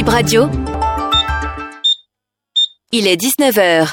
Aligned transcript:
Bip 0.00 0.08
Radio. 0.08 0.48
Il 2.90 3.06
est 3.06 3.20
19h. 3.20 3.86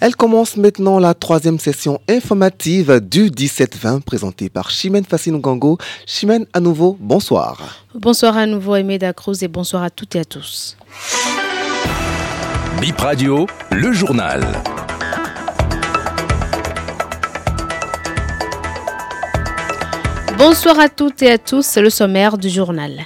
Elle 0.00 0.16
commence 0.16 0.56
maintenant 0.56 0.98
la 0.98 1.12
troisième 1.12 1.58
session 1.58 2.00
informative 2.08 2.98
du 2.98 3.28
17-20 3.28 4.00
présentée 4.00 4.48
par 4.48 4.70
Chimène 4.70 5.04
Gango. 5.32 5.76
Chimène, 6.06 6.46
à 6.54 6.60
nouveau, 6.60 6.96
bonsoir. 6.98 7.84
Bonsoir 7.94 8.38
à 8.38 8.46
nouveau, 8.46 8.74
Aimé 8.74 8.98
Dacruz, 8.98 9.42
et 9.42 9.48
bonsoir 9.48 9.82
à 9.82 9.90
toutes 9.90 10.16
et 10.16 10.20
à 10.20 10.24
tous. 10.24 10.78
Bip 12.80 12.98
Radio, 12.98 13.46
le 13.70 13.92
journal. 13.92 14.40
Bonsoir 20.38 20.80
à 20.80 20.88
toutes 20.88 21.20
et 21.20 21.32
à 21.32 21.36
tous, 21.36 21.66
c'est 21.66 21.82
le 21.82 21.90
sommaire 21.90 22.38
du 22.38 22.48
journal. 22.48 23.04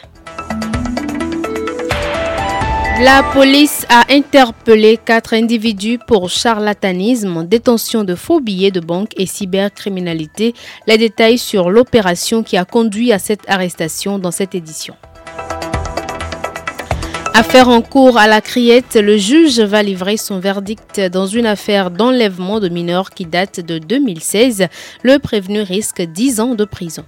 La 2.98 3.22
police 3.34 3.84
a 3.90 4.10
interpellé 4.10 4.96
quatre 4.96 5.34
individus 5.34 5.98
pour 5.98 6.30
charlatanisme, 6.30 7.46
détention 7.46 8.04
de 8.04 8.14
faux 8.14 8.40
billets 8.40 8.70
de 8.70 8.80
banque 8.80 9.10
et 9.18 9.26
cybercriminalité. 9.26 10.54
Les 10.86 10.96
détails 10.96 11.36
sur 11.36 11.68
l'opération 11.68 12.42
qui 12.42 12.56
a 12.56 12.64
conduit 12.64 13.12
à 13.12 13.18
cette 13.18 13.42
arrestation 13.50 14.18
dans 14.18 14.30
cette 14.30 14.54
édition. 14.54 14.96
Affaire 17.34 17.68
en 17.68 17.82
cours 17.82 18.16
à 18.16 18.26
la 18.26 18.40
criette, 18.40 18.94
le 18.94 19.18
juge 19.18 19.60
va 19.60 19.82
livrer 19.82 20.16
son 20.16 20.38
verdict 20.38 20.98
dans 20.98 21.26
une 21.26 21.44
affaire 21.44 21.90
d'enlèvement 21.90 22.60
de 22.60 22.70
mineurs 22.70 23.10
qui 23.10 23.26
date 23.26 23.60
de 23.60 23.76
2016. 23.76 24.68
Le 25.02 25.18
prévenu 25.18 25.60
risque 25.60 26.00
10 26.00 26.40
ans 26.40 26.54
de 26.54 26.64
prison. 26.64 27.04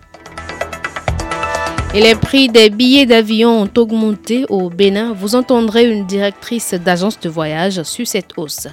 Et 1.95 2.03
les 2.03 2.15
prix 2.15 2.49
des 2.49 2.69
billets 2.69 3.07
d'avion 3.07 3.63
ont 3.63 3.71
augmenté 3.79 4.45
au 4.51 4.69
Bénin. 4.69 5.15
Vous 5.15 5.35
entendrez 5.35 5.91
une 5.91 6.07
directrice 6.07 6.75
d'agence 6.75 7.19
de 7.19 7.31
voyage 7.31 7.83
sur 7.83 8.07
cette 8.07 8.37
hausse. 8.37 8.69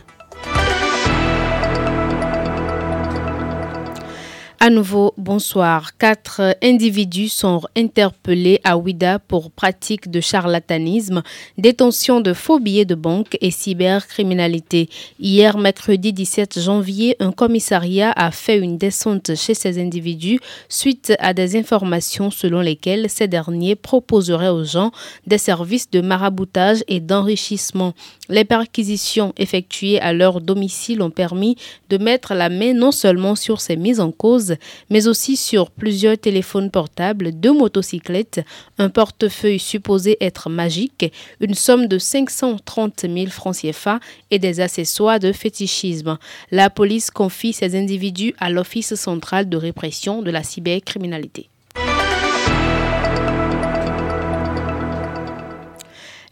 À 4.65 4.71
nouveau, 4.71 5.13
bonsoir. 5.15 5.95
Quatre 5.95 6.57
individus 6.63 7.29
sont 7.29 7.61
interpellés 7.77 8.61
à 8.63 8.79
Ouida 8.79 9.19
pour 9.19 9.51
pratique 9.51 10.09
de 10.09 10.19
charlatanisme, 10.19 11.21
détention 11.59 12.19
de 12.19 12.33
faux 12.33 12.59
billets 12.59 12.83
de 12.83 12.95
banque 12.95 13.37
et 13.41 13.51
cybercriminalité. 13.51 14.89
Hier, 15.19 15.59
mercredi 15.59 16.13
17 16.13 16.59
janvier, 16.59 17.15
un 17.19 17.31
commissariat 17.31 18.11
a 18.15 18.31
fait 18.31 18.57
une 18.57 18.79
descente 18.79 19.35
chez 19.35 19.53
ces 19.53 19.79
individus 19.79 20.39
suite 20.67 21.13
à 21.19 21.35
des 21.35 21.55
informations 21.55 22.31
selon 22.31 22.61
lesquelles 22.61 23.07
ces 23.07 23.27
derniers 23.27 23.75
proposeraient 23.75 24.49
aux 24.49 24.63
gens 24.63 24.89
des 25.27 25.37
services 25.37 25.91
de 25.91 26.01
maraboutage 26.01 26.83
et 26.87 27.01
d'enrichissement. 27.01 27.93
Les 28.29 28.45
perquisitions 28.45 29.31
effectuées 29.37 30.01
à 30.01 30.11
leur 30.11 30.41
domicile 30.41 31.03
ont 31.03 31.11
permis 31.11 31.55
de 31.91 31.99
mettre 31.99 32.33
la 32.33 32.49
main 32.49 32.73
non 32.73 32.91
seulement 32.91 33.35
sur 33.35 33.61
ces 33.61 33.75
mises 33.75 33.99
en 33.99 34.11
cause, 34.11 34.54
mais 34.89 35.07
aussi 35.07 35.37
sur 35.37 35.71
plusieurs 35.71 36.17
téléphones 36.17 36.71
portables, 36.71 37.31
deux 37.31 37.53
motocyclettes, 37.53 38.41
un 38.77 38.89
portefeuille 38.89 39.59
supposé 39.59 40.17
être 40.21 40.49
magique, 40.49 41.11
une 41.39 41.53
somme 41.55 41.87
de 41.87 41.97
530 41.97 43.05
000 43.09 43.27
francs 43.27 43.57
CFA 43.61 43.99
et 44.31 44.39
des 44.39 44.59
accessoires 44.59 45.19
de 45.19 45.31
fétichisme. 45.31 46.17
La 46.51 46.69
police 46.69 47.11
confie 47.11 47.53
ces 47.53 47.75
individus 47.75 48.33
à 48.39 48.49
l'Office 48.49 48.95
central 48.95 49.49
de 49.49 49.57
répression 49.57 50.21
de 50.21 50.31
la 50.31 50.43
cybercriminalité. 50.43 51.49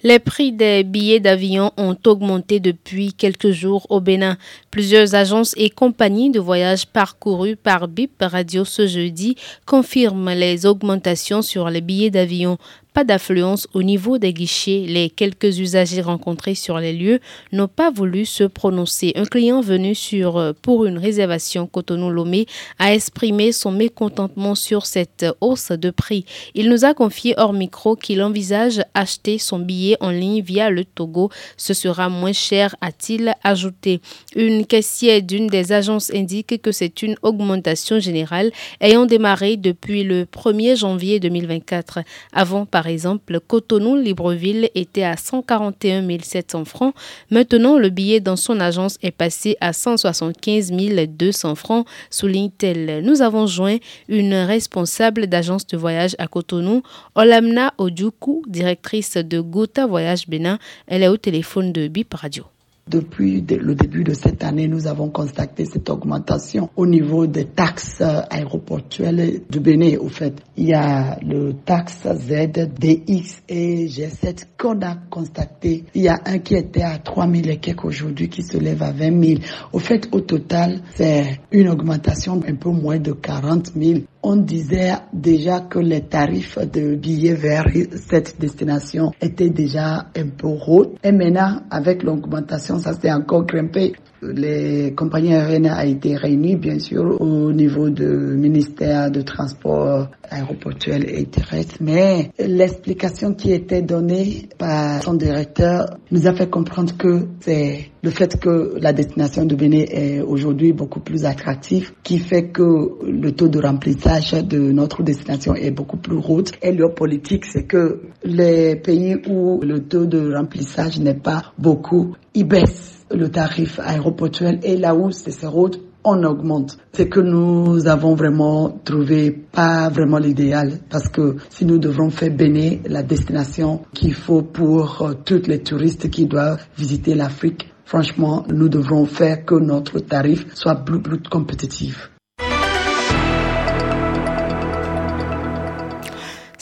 Les 0.05 0.19
prix 0.19 0.51
des 0.51 0.83
billets 0.83 1.21
d'avion 1.21 1.71
ont 1.77 1.95
augmenté 2.05 2.59
depuis 2.59 3.13
quelques 3.13 3.51
jours 3.51 3.87
au 3.89 4.01
Bénin. 4.01 4.37
Plusieurs 4.69 5.15
agences 5.15 5.53
et 5.55 5.69
compagnies 5.69 6.29
de 6.29 6.41
voyage 6.41 6.85
parcourues 6.85 7.55
par 7.55 7.88
BIP 7.88 8.11
Radio 8.19 8.66
ce 8.66 8.85
jeudi 8.85 9.38
confirment 9.66 10.33
les 10.33 10.66
augmentations 10.66 11.41
sur 11.41 11.69
les 11.69 11.79
billets 11.79 12.09
d'avion 12.09 12.57
pas 12.93 13.03
d'affluence 13.03 13.67
au 13.73 13.83
niveau 13.83 14.17
des 14.17 14.33
guichets. 14.33 14.85
Les 14.87 15.09
quelques 15.09 15.59
usagers 15.59 16.01
rencontrés 16.01 16.55
sur 16.55 16.77
les 16.77 16.93
lieux 16.93 17.19
n'ont 17.51 17.67
pas 17.67 17.91
voulu 17.91 18.25
se 18.25 18.43
prononcer. 18.43 19.13
Un 19.15 19.25
client 19.25 19.61
venu 19.61 19.95
sur, 19.95 20.37
euh, 20.37 20.53
pour 20.61 20.85
une 20.85 20.97
réservation 20.97 21.67
Cotonou-Lomé 21.67 22.45
a 22.79 22.93
exprimé 22.93 23.51
son 23.51 23.71
mécontentement 23.71 24.55
sur 24.55 24.85
cette 24.85 25.25
hausse 25.41 25.71
de 25.71 25.89
prix. 25.89 26.25
Il 26.53 26.69
nous 26.69 26.85
a 26.85 26.93
confié 26.93 27.33
hors 27.37 27.53
micro 27.53 27.95
qu'il 27.95 28.21
envisage 28.21 28.81
acheter 28.93 29.37
son 29.37 29.59
billet 29.59 29.97
en 29.99 30.11
ligne 30.11 30.41
via 30.41 30.69
le 30.69 30.85
Togo. 30.85 31.29
Ce 31.57 31.73
sera 31.73 32.09
moins 32.09 32.33
cher, 32.33 32.75
a-t-il 32.81 33.33
ajouté. 33.43 34.01
Une 34.35 34.65
caissière 34.65 35.21
d'une 35.21 35.47
des 35.47 35.71
agences 35.71 36.13
indique 36.13 36.61
que 36.61 36.71
c'est 36.71 37.01
une 37.01 37.15
augmentation 37.23 37.99
générale 37.99 38.51
ayant 38.79 39.05
démarré 39.05 39.57
depuis 39.57 40.03
le 40.03 40.25
1er 40.25 40.77
janvier 40.77 41.19
2024. 41.19 41.99
Avant, 42.33 42.65
par 42.65 42.82
par 42.83 42.91
exemple, 42.91 43.39
Cotonou-Libreville 43.39 44.69
était 44.75 45.05
à 45.05 45.16
141 45.16 46.05
700 46.21 46.66
francs. 46.66 46.94
Maintenant, 47.31 47.77
le 47.77 47.89
billet 47.89 48.19
dans 48.19 48.35
son 48.35 48.59
agence 48.59 48.97
est 49.01 49.11
passé 49.11 49.55
à 49.61 49.71
175 49.71 50.73
200 51.07 51.55
francs, 51.55 51.88
souligne-t-elle. 52.09 53.01
Nous 53.05 53.22
avons 53.22 53.47
joint 53.47 53.77
une 54.09 54.33
responsable 54.33 55.27
d'agence 55.27 55.66
de 55.66 55.77
voyage 55.77 56.17
à 56.19 56.27
Cotonou, 56.27 56.83
Olamna 57.16 57.73
Odjuku, 57.77 58.43
directrice 58.47 59.16
de 59.16 59.39
Gota 59.39 59.88
Voyage 59.88 60.27
Bénin. 60.27 60.59
Elle 60.85 61.03
est 61.03 61.07
au 61.07 61.16
téléphone 61.16 61.72
de 61.72 61.88
BIP 61.88 62.13
Radio. 62.13 62.43
Depuis 62.89 63.41
le 63.41 63.75
début 63.75 64.03
de 64.03 64.13
cette 64.13 64.44
année, 64.44 64.67
nous 64.67 64.88
avons 64.88 65.09
constaté 65.09 65.63
cette 65.63 65.89
augmentation 65.89 66.69
au 66.75 66.85
niveau 66.85 67.27
des 67.27 67.45
taxes 67.45 68.01
aéroportuelles 68.01 69.41
du 69.49 69.61
Bénin. 69.61 69.97
Au 69.99 70.09
fait, 70.09 70.41
il 70.57 70.67
y 70.67 70.73
a 70.73 71.17
le 71.22 71.53
taxe 71.53 72.03
Z, 72.03 72.69
DX 72.77 73.43
et 73.47 73.88
G7 73.88 74.47
qu'on 74.57 74.81
a 74.81 74.95
constaté. 75.09 75.85
Il 75.93 76.01
y 76.01 76.09
a 76.09 76.19
un 76.25 76.39
qui 76.39 76.55
était 76.55 76.83
à 76.83 76.97
3 76.97 77.25
000 77.25 77.43
et 77.47 77.57
quelques 77.57 77.85
aujourd'hui 77.85 78.27
qui 78.27 78.43
se 78.43 78.57
lève 78.57 78.83
à 78.83 78.91
20 78.91 79.23
000. 79.23 79.39
Au 79.72 79.79
fait, 79.79 80.09
au 80.11 80.19
total, 80.19 80.81
c'est 80.95 81.39
une 81.51 81.69
augmentation 81.69 82.41
un 82.45 82.55
peu 82.55 82.69
moins 82.69 82.99
de 82.99 83.13
40 83.13 83.72
000 83.75 83.99
on 84.23 84.38
disait 84.38 84.93
déjà 85.11 85.59
que 85.59 85.79
les 85.79 86.01
tarifs 86.01 86.57
de 86.57 86.95
billets 86.95 87.35
vers 87.35 87.66
cette 88.07 88.39
destination 88.39 89.11
étaient 89.22 89.49
déjà 89.49 90.07
un 90.16 90.29
peu 90.29 90.47
hauts. 90.47 90.95
Et 91.03 91.11
maintenant, 91.11 91.61
avec 91.69 92.03
l'augmentation, 92.03 92.72
ça 92.79 92.94
s'est 92.94 93.11
encore 93.11 93.45
grimpé 93.45 93.94
les 94.35 94.94
compagnies 94.95 95.34
aériennes 95.34 95.67
ont 95.72 95.81
été 95.81 96.16
réunies, 96.16 96.56
bien 96.56 96.79
sûr, 96.79 97.19
au 97.22 97.51
niveau 97.51 97.89
du 97.89 98.06
ministère 98.06 99.11
de 99.11 99.22
Transport 99.22 100.07
aéroportuel 100.29 101.06
et 101.09 101.25
terrestre, 101.25 101.75
mais 101.81 102.31
l'explication 102.39 103.34
qui 103.34 103.51
était 103.51 103.81
donnée 103.81 104.50
par 104.57 105.01
son 105.03 105.13
directeur 105.13 105.97
nous 106.11 106.28
a 106.28 106.34
fait 106.34 106.50
comprendre 106.50 106.95
que 106.97 107.28
c'est 107.41 107.91
le 108.03 108.09
fait 108.09 108.38
que 108.39 108.73
la 108.79 108.91
destination 108.91 109.45
de 109.45 109.56
Bénin 109.56 109.85
est 109.89 110.22
aujourd'hui 110.22 110.73
beaucoup 110.73 111.00
plus 111.00 111.23
attractive 111.25 111.94
qui 112.03 112.19
fait 112.19 112.50
que 112.50 112.63
le 113.09 113.31
taux 113.31 113.47
de 113.47 113.59
remplissage 113.59 114.34
de 114.34 114.59
notre 114.59 115.03
destination 115.03 115.55
est 115.55 115.72
beaucoup 115.72 115.97
plus 115.97 116.17
haut. 116.17 116.44
Et 116.61 116.73
leur 116.73 116.94
politique, 116.94 117.45
c'est 117.45 117.63
que 117.63 118.01
les 118.25 118.75
pays 118.75 119.16
où 119.29 119.61
le 119.61 119.79
taux 119.88 120.05
de 120.05 120.34
remplissage 120.35 121.00
n'est 121.00 121.13
pas 121.19 121.53
beaucoup, 121.57 122.16
ils 122.34 122.44
baissent 122.47 123.03
le 123.13 123.29
tarif 123.29 123.79
aéroportuel 123.79 124.59
et 124.63 124.78
là 124.78 124.96
où 124.96 125.12
c'est 125.12 125.46
route, 125.46 125.79
on 126.03 126.24
augmente. 126.24 126.78
C'est 126.94 127.07
que 127.07 127.19
nous 127.19 127.88
avons 127.88 128.16
vraiment 128.16 128.69
trouvé 128.84 129.31
pas 129.31 129.90
vraiment 129.90 130.18
l'idéal 130.18 130.79
parce 130.90 131.07
que 131.07 131.38
si 131.50 131.66
nous 131.66 131.78
devrons 131.78 132.09
faire 132.09 132.31
bénir 132.31 132.79
la 132.85 133.03
destination 133.03 133.81
qu'il 133.94 134.13
faut 134.13 134.41
pour 134.41 135.02
euh, 135.02 135.14
tous 135.26 135.47
les 135.47 135.59
touristes 135.59 136.09
qui 136.09 136.26
doivent 136.26 136.66
visiter 136.78 137.16
l'Afrique, 137.16 137.70
franchement, 137.85 138.46
nous 138.49 138.70
devrons 138.70 139.05
faire 139.05 139.46
que 139.46 139.55
notre 139.55 139.99
tarif 139.99 140.46
soit 140.55 140.76
plus, 140.76 141.02
plus 141.02 141.22
compétitif. 141.22 142.12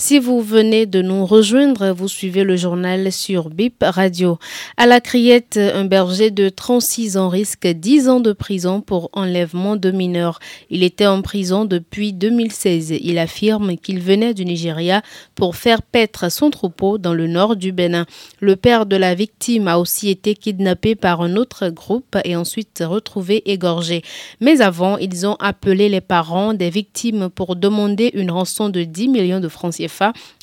Si 0.03 0.17
vous 0.17 0.41
venez 0.41 0.87
de 0.87 1.03
nous 1.03 1.27
rejoindre, 1.27 1.91
vous 1.91 2.07
suivez 2.07 2.43
le 2.43 2.55
journal 2.55 3.11
sur 3.11 3.51
BIP 3.51 3.83
Radio. 3.83 4.39
À 4.75 4.87
la 4.87 4.99
criette, 4.99 5.57
un 5.57 5.85
berger 5.85 6.31
de 6.31 6.49
36 6.49 7.17
ans 7.17 7.29
risque 7.29 7.67
10 7.67 8.09
ans 8.09 8.19
de 8.19 8.33
prison 8.33 8.81
pour 8.81 9.11
enlèvement 9.13 9.75
de 9.75 9.91
mineurs. 9.91 10.39
Il 10.71 10.81
était 10.81 11.05
en 11.05 11.21
prison 11.21 11.65
depuis 11.65 12.13
2016. 12.13 12.95
Il 12.99 13.19
affirme 13.19 13.77
qu'il 13.77 13.99
venait 13.99 14.33
du 14.33 14.43
Nigeria 14.43 15.03
pour 15.35 15.55
faire 15.55 15.83
paître 15.83 16.31
son 16.31 16.49
troupeau 16.49 16.97
dans 16.97 17.13
le 17.13 17.27
nord 17.27 17.55
du 17.55 17.71
Bénin. 17.71 18.07
Le 18.39 18.55
père 18.55 18.87
de 18.87 18.95
la 18.95 19.13
victime 19.13 19.67
a 19.67 19.77
aussi 19.77 20.09
été 20.09 20.33
kidnappé 20.33 20.95
par 20.95 21.21
un 21.21 21.35
autre 21.35 21.69
groupe 21.69 22.17
et 22.25 22.35
ensuite 22.35 22.83
retrouvé 22.83 23.43
égorgé. 23.51 24.01
Mais 24.39 24.61
avant, 24.61 24.97
ils 24.97 25.27
ont 25.27 25.35
appelé 25.35 25.89
les 25.89 26.01
parents 26.01 26.55
des 26.55 26.71
victimes 26.71 27.29
pour 27.29 27.55
demander 27.55 28.09
une 28.15 28.31
rançon 28.31 28.69
de 28.69 28.81
10 28.81 29.07
millions 29.07 29.39
de 29.39 29.47
francs 29.47 29.79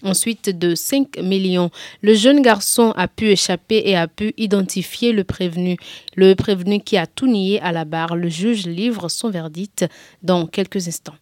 Ensuite 0.03 0.57
de 0.57 0.75
5 0.75 1.19
millions. 1.19 1.71
Le 2.03 2.15
jeune 2.15 2.43
garçon 2.43 2.93
a 2.97 3.09
pu 3.09 3.31
échapper 3.31 3.83
et 3.85 3.97
a 3.97 4.09
pu 4.09 4.35
identifier 4.37 5.13
le 5.13 5.25
prévenu. 5.25 5.77
Le 6.17 6.35
prévenu 6.35 6.81
qui 6.81 6.97
a 6.97 7.07
tout 7.07 7.27
nié 7.27 7.61
à 7.61 7.73
la 7.73 7.85
barre. 7.85 8.17
Le 8.17 8.29
juge 8.29 8.67
livre 8.67 9.09
son 9.09 9.31
verdict 9.31 9.87
dans 10.23 10.47
quelques 10.47 10.89
instants. 10.89 11.15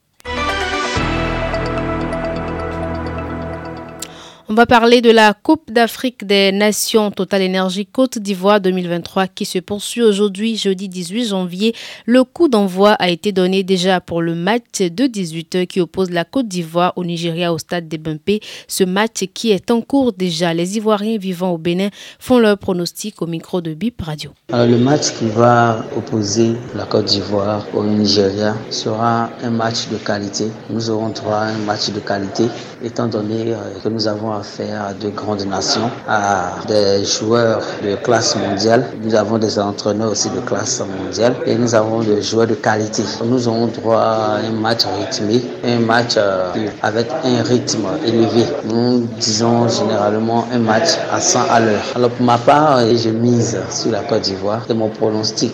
Va 4.56 4.64
parler 4.64 5.02
de 5.02 5.10
la 5.10 5.34
Coupe 5.34 5.70
d'Afrique 5.70 6.26
des 6.26 6.50
Nations 6.50 7.10
Total 7.10 7.42
Énergie 7.42 7.84
Côte 7.84 8.18
d'Ivoire 8.18 8.58
2023 8.58 9.26
qui 9.26 9.44
se 9.44 9.58
poursuit 9.58 10.00
aujourd'hui, 10.00 10.56
jeudi 10.56 10.88
18 10.88 11.26
janvier. 11.26 11.74
Le 12.06 12.24
coup 12.24 12.48
d'envoi 12.48 12.92
a 12.92 13.10
été 13.10 13.32
donné 13.32 13.64
déjà 13.64 14.00
pour 14.00 14.22
le 14.22 14.34
match 14.34 14.78
de 14.80 15.04
18h 15.04 15.66
qui 15.66 15.82
oppose 15.82 16.08
la 16.10 16.24
Côte 16.24 16.48
d'Ivoire 16.48 16.94
au 16.96 17.04
Nigeria 17.04 17.52
au 17.52 17.58
stade 17.58 17.86
des 17.86 17.98
Bumpé. 17.98 18.40
Ce 18.66 18.82
match 18.82 19.26
qui 19.34 19.50
est 19.50 19.70
en 19.70 19.82
cours 19.82 20.14
déjà. 20.14 20.54
Les 20.54 20.78
Ivoiriens 20.78 21.18
vivant 21.18 21.50
au 21.50 21.58
Bénin 21.58 21.90
font 22.18 22.38
leur 22.38 22.56
pronostic 22.56 23.20
au 23.20 23.26
micro 23.26 23.60
de 23.60 23.74
BIP 23.74 24.00
Radio. 24.00 24.30
Alors, 24.50 24.66
le 24.68 24.78
match 24.78 25.12
qui 25.18 25.28
va 25.28 25.84
opposer 25.94 26.52
la 26.74 26.86
Côte 26.86 27.04
d'Ivoire 27.04 27.66
au 27.74 27.84
Nigeria 27.84 28.56
sera 28.70 29.28
un 29.42 29.50
match 29.50 29.88
de 29.90 29.98
qualité. 29.98 30.46
Nous 30.70 30.88
aurons 30.88 31.10
droit 31.10 31.40
à 31.40 31.48
un 31.48 31.58
match 31.58 31.90
de 31.90 32.00
qualité 32.00 32.44
étant 32.82 33.06
donné 33.06 33.52
euh, 33.52 33.56
que 33.84 33.88
nous 33.90 34.08
avons 34.08 34.32
affaire 34.32 34.45
à 34.60 34.92
de 34.94 35.08
grandes 35.10 35.46
nations, 35.46 35.90
à 36.08 36.52
des 36.66 37.04
joueurs 37.04 37.60
de 37.82 37.96
classe 37.96 38.36
mondiale. 38.36 38.86
Nous 39.02 39.14
avons 39.14 39.38
des 39.38 39.58
entraîneurs 39.58 40.10
aussi 40.12 40.30
de 40.30 40.40
classe 40.40 40.80
mondiale 40.80 41.34
et 41.46 41.54
nous 41.56 41.74
avons 41.74 42.00
des 42.00 42.22
joueurs 42.22 42.46
de 42.46 42.54
qualité. 42.54 43.02
Nous 43.24 43.48
aurons 43.48 43.66
droit 43.66 44.00
à 44.00 44.36
un 44.46 44.50
match 44.52 44.84
rythmé, 44.98 45.42
un 45.64 45.78
match 45.80 46.14
euh, 46.16 46.52
avec 46.82 47.06
un 47.24 47.42
rythme 47.42 47.86
élevé. 48.06 48.44
Nous 48.64 49.06
disons 49.18 49.68
généralement 49.68 50.46
un 50.52 50.58
match 50.58 50.90
à 51.12 51.20
100 51.20 51.40
à 51.50 51.60
l'heure. 51.60 51.82
Alors 51.94 52.10
pour 52.10 52.24
ma 52.26 52.38
part, 52.38 52.78
euh, 52.78 52.94
je 52.96 53.10
mise 53.10 53.58
sur 53.70 53.90
la 53.90 54.00
Côte 54.00 54.22
d'Ivoire. 54.22 54.62
C'est 54.66 54.74
mon 54.74 54.88
pronostic. 54.88 55.52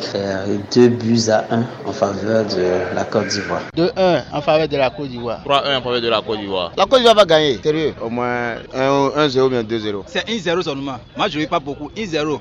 Deux 0.75 0.89
buts 0.89 1.29
à 1.31 1.45
1 1.51 1.63
en 1.87 1.93
faveur 1.93 2.45
de 2.45 2.95
la 2.95 3.05
Côte 3.05 3.29
d'Ivoire. 3.29 3.63
2-1 3.77 4.23
en 4.33 4.41
faveur 4.41 4.69
de 4.69 4.77
la 4.77 4.91
Côte 4.91 5.09
d'Ivoire. 5.09 5.41
3-1 5.47 5.79
en 5.79 5.83
faveur 5.83 6.01
de 6.01 6.09
la 6.09 6.21
Côte 6.21 6.39
d'Ivoire. 6.39 6.73
La 6.77 6.85
Côte 6.87 6.99
d'Ivoire 6.99 7.15
va 7.17 7.25
gagner, 7.25 7.59
sérieux. 7.63 7.95
Au 8.05 8.09
moins 8.11 8.55
1-0 8.75 9.41
ou 9.41 9.49
bien 9.51 9.63
2-0. 9.63 10.05
C'est 10.07 10.27
1-0 10.29 10.63
seulement. 10.63 10.99
Moi, 11.17 11.29
je 11.29 11.39
ne 11.39 11.43
veux 11.43 11.49
pas 11.49 11.61
beaucoup. 11.61 11.91
1-0. 11.97 12.41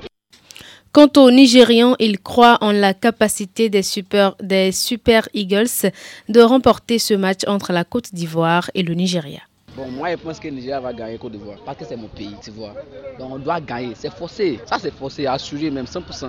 Quant 0.92 1.08
aux 1.16 1.30
Nigérians, 1.30 1.96
ils 1.98 2.18
croient 2.18 2.58
en 2.60 2.70
la 2.70 2.92
capacité 2.92 3.70
des 3.70 3.82
Super, 3.82 4.34
des 4.42 4.72
super 4.72 5.26
Eagles 5.32 5.90
de 6.28 6.40
remporter 6.40 6.98
ce 6.98 7.14
match 7.14 7.40
entre 7.46 7.72
la 7.72 7.84
Côte 7.84 8.12
d'Ivoire 8.12 8.70
et 8.74 8.82
le 8.82 8.92
Nigeria. 8.92 9.40
Bon, 9.74 9.90
moi, 9.90 10.10
je 10.10 10.16
pense 10.16 10.38
que 10.38 10.48
le 10.48 10.54
Nigeria 10.54 10.80
va 10.80 10.92
gagner 10.92 11.16
Côte 11.16 11.32
d'Ivoire 11.32 11.56
parce 11.64 11.78
que 11.78 11.84
c'est 11.86 11.96
mon 11.96 12.08
pays, 12.08 12.34
tu 12.42 12.50
vois. 12.50 12.74
Donc, 13.18 13.32
on 13.32 13.38
doit 13.38 13.60
gagner. 13.60 13.92
C'est 13.94 14.12
forcé. 14.12 14.60
Ça, 14.66 14.76
c'est 14.78 14.92
forcé, 14.92 15.26
assuré 15.26 15.70
même 15.70 15.86
100%. 15.86 16.28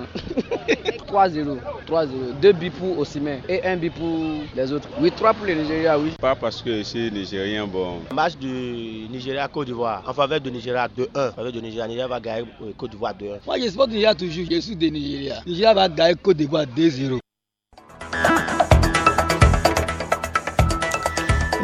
3-0. 1.07 1.57
3-0. 1.85 2.07
Deux 2.41 2.53
buts 2.53 2.71
pour 2.71 2.97
Osimhen 2.99 3.41
et 3.49 3.61
un 3.65 3.75
but 3.75 3.93
pour 3.93 4.17
les 4.55 4.71
autres. 4.71 4.87
Oui, 4.99 5.11
3 5.11 5.33
pour 5.33 5.45
le 5.45 5.55
Nigeria, 5.55 5.99
oui. 5.99 6.11
Pas 6.19 6.35
parce 6.35 6.61
que 6.61 6.77
je 6.77 6.83
suis 6.83 7.11
nigérien, 7.11 7.67
bon. 7.67 7.99
Match 8.13 8.37
du 8.37 9.07
Nigeria-Côte 9.11 9.67
d'Ivoire 9.67 10.03
en 10.07 10.13
faveur 10.13 10.39
du 10.39 10.49
Nigeria 10.49 10.87
2-1. 10.87 11.29
En 11.29 11.31
faveur 11.33 11.51
du 11.51 11.61
Nigeria, 11.61 11.85
Nigeria 11.87 12.07
va 12.07 12.19
gagner 12.21 12.47
Côte 12.77 12.91
d'Ivoire 12.91 13.13
2-1. 13.13 13.39
Moi, 13.45 13.59
je 13.59 13.67
supporte 13.69 13.89
Nigeria 13.89 14.15
toujours. 14.15 14.45
Je 14.49 14.59
suis 14.61 14.75
de 14.75 14.87
Nigeria. 14.87 15.41
Nigeria 15.45 15.73
va 15.73 15.89
gagner 15.89 16.15
Côte 16.15 16.37
d'Ivoire 16.37 16.65
2-0. 16.65 17.19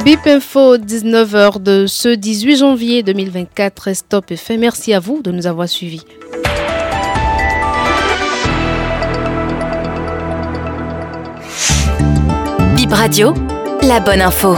BIP 0.09 0.25
Info, 0.25 0.75
19h 0.75 1.61
de 1.61 1.85
ce 1.85 2.09
18 2.09 2.55
janvier 2.55 3.03
2024. 3.03 3.93
Stop 3.93 4.31
et 4.31 4.37
fait. 4.37 4.57
Merci 4.57 4.91
à 4.91 4.99
vous 4.99 5.21
de 5.21 5.29
nous 5.29 5.45
avoir 5.45 5.69
suivis. 5.69 6.03
BIP 12.75 12.91
Radio, 12.91 13.35
la 13.83 13.99
bonne 13.99 14.21
info. 14.21 14.55